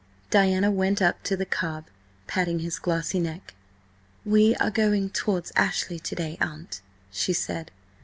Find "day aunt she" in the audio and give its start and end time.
6.15-7.33